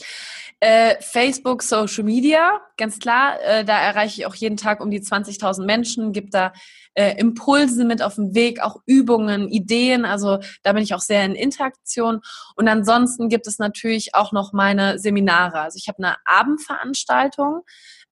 [0.63, 3.41] Äh, Facebook, Social Media, ganz klar.
[3.41, 6.53] Äh, da erreiche ich auch jeden Tag um die 20.000 Menschen, gibt da
[6.93, 10.05] äh, Impulse mit auf dem Weg, auch Übungen, Ideen.
[10.05, 12.21] Also da bin ich auch sehr in Interaktion.
[12.55, 15.61] Und ansonsten gibt es natürlich auch noch meine Seminare.
[15.61, 17.61] Also ich habe eine Abendveranstaltung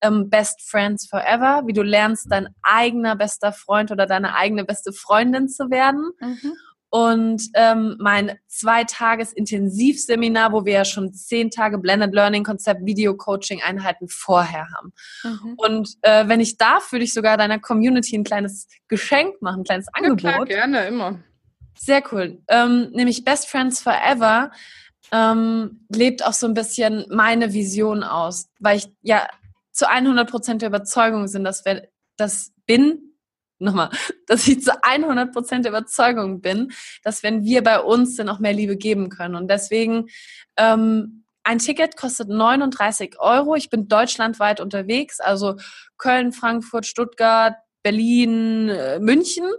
[0.02, 4.92] ähm, Best Friends Forever, wie du lernst, dein eigener bester Freund oder deine eigene beste
[4.92, 6.10] Freundin zu werden.
[6.18, 6.52] Mhm.
[6.90, 13.62] Und ähm, mein Zwei-Tages-Intensivseminar, wo wir ja schon zehn Tage Blended Learning Konzept Video Coaching
[13.62, 14.92] Einheiten vorher haben.
[15.22, 15.54] Mhm.
[15.56, 19.64] Und äh, wenn ich darf, würde ich sogar deiner Community ein kleines Geschenk machen, ein
[19.64, 20.22] kleines Angebot.
[20.22, 21.20] Ja, klar, gerne, immer.
[21.78, 22.42] Sehr cool.
[22.48, 24.50] Ähm, nämlich Best Friends Forever
[25.12, 29.28] ähm, lebt auch so ein bisschen meine Vision aus, weil ich ja
[29.72, 33.09] zu 100 Prozent der Überzeugung sind, dass wir das bin,
[33.60, 33.90] nochmal,
[34.26, 38.38] dass ich zu 100 Prozent der Überzeugung bin, dass wenn wir bei uns sind, auch
[38.38, 39.34] mehr Liebe geben können.
[39.34, 40.06] Und deswegen,
[40.56, 43.54] ähm, ein Ticket kostet 39 Euro.
[43.54, 45.56] Ich bin deutschlandweit unterwegs, also
[45.96, 49.50] Köln, Frankfurt, Stuttgart, Berlin, äh, München.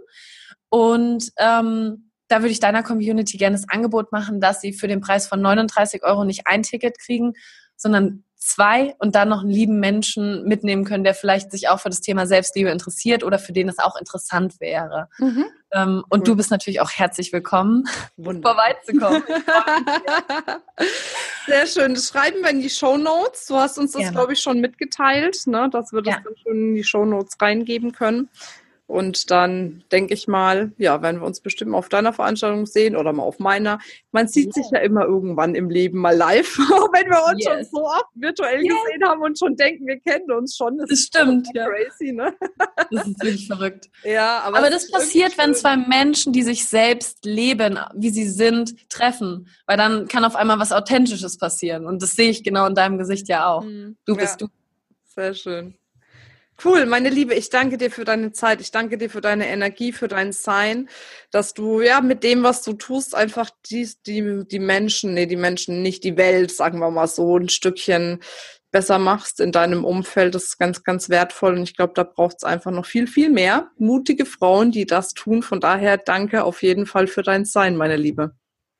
[0.68, 5.00] Und ähm, da würde ich deiner Community gerne das Angebot machen, dass sie für den
[5.00, 7.34] Preis von 39 Euro nicht ein Ticket kriegen,
[7.76, 11.88] sondern zwei und dann noch einen lieben Menschen mitnehmen können, der vielleicht sich auch für
[11.88, 15.08] das Thema Selbstliebe interessiert oder für den es auch interessant wäre.
[15.18, 15.44] Mhm.
[15.72, 16.24] Ähm, und cool.
[16.24, 17.84] du bist natürlich auch herzlich willkommen,
[18.16, 19.22] vorbeizukommen.
[21.46, 21.94] Sehr schön.
[21.94, 23.46] Das schreiben wir in die Show Notes.
[23.46, 25.68] Du hast uns das, glaube ich, schon mitgeteilt, ne?
[25.70, 26.20] dass wir das ja.
[26.22, 28.28] dann schon in die Show Notes reingeben können.
[28.92, 33.14] Und dann denke ich mal, ja, werden wir uns bestimmt auf deiner Veranstaltung sehen oder
[33.14, 33.78] mal auf meiner.
[34.10, 34.62] Man sieht yeah.
[34.62, 37.54] sich ja immer irgendwann im Leben mal live, auch wenn wir uns yes.
[37.54, 38.74] schon so oft virtuell yes.
[38.74, 40.76] gesehen haben und schon denken, wir kennen uns schon.
[40.76, 41.68] Das, das stimmt, ja.
[41.70, 42.34] Crazy, ne?
[42.90, 43.88] Das ist wirklich verrückt.
[44.04, 48.90] Ja, aber, aber das passiert, wenn zwei Menschen, die sich selbst leben, wie sie sind,
[48.90, 49.48] treffen.
[49.66, 51.86] Weil dann kann auf einmal was Authentisches passieren.
[51.86, 53.64] Und das sehe ich genau in deinem Gesicht ja auch.
[53.64, 53.96] Mhm.
[54.04, 54.48] Du bist ja.
[54.48, 54.52] du.
[55.14, 55.74] Sehr schön.
[56.64, 59.92] Cool, meine Liebe, ich danke dir für deine Zeit, ich danke dir für deine Energie,
[59.92, 60.88] für dein Sein,
[61.32, 65.36] dass du ja mit dem, was du tust, einfach die, die, die Menschen, nee, die
[65.36, 68.20] Menschen, nicht die Welt, sagen wir mal so, ein Stückchen
[68.70, 70.34] besser machst in deinem Umfeld.
[70.34, 71.54] Das ist ganz, ganz wertvoll.
[71.54, 75.14] Und ich glaube, da braucht es einfach noch viel, viel mehr mutige Frauen, die das
[75.14, 75.42] tun.
[75.42, 78.34] Von daher danke auf jeden Fall für dein Sein, meine Liebe.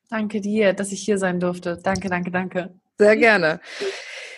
[0.09, 1.79] Danke dir, dass ich hier sein durfte.
[1.83, 2.73] Danke, danke, danke.
[2.97, 3.59] Sehr gerne.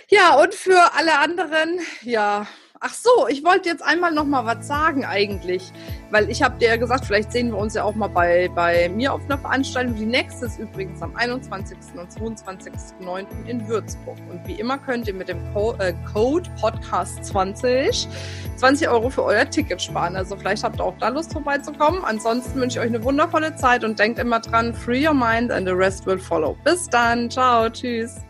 [0.09, 2.47] Ja, und für alle anderen, ja,
[2.81, 5.71] Ach so, ich wollte jetzt einmal noch mal was sagen eigentlich,
[6.11, 8.89] weil ich habe dir ja gesagt, vielleicht sehen wir uns ja auch mal bei, bei
[8.89, 9.95] mir auf einer Veranstaltung.
[9.95, 11.77] Die nächste ist übrigens am 21.
[11.97, 13.25] und 22.09.
[13.47, 14.17] in Würzburg.
[14.29, 18.07] Und wie immer könnt ihr mit dem Co äh, Code Podcast20
[18.57, 20.15] 20 Euro für euer Ticket sparen.
[20.15, 22.03] Also vielleicht habt ihr auch da Lust vorbeizukommen.
[22.03, 25.67] Ansonsten wünsche ich euch eine wundervolle Zeit und denkt immer dran, free your mind and
[25.67, 26.57] the rest will follow.
[26.63, 28.24] Bis dann, ciao, tschüss.